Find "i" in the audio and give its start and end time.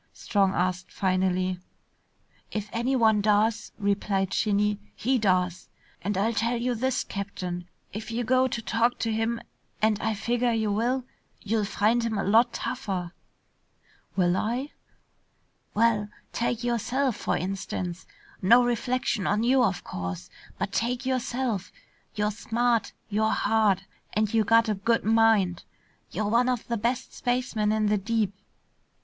10.01-10.15, 14.35-14.71